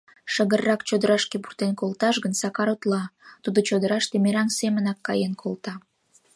[0.33, 3.03] Шыгыррак чодырашке пуртен колташ гын, Сакар утла:
[3.43, 5.73] тудо чодыраште мераҥ семынак каен колта.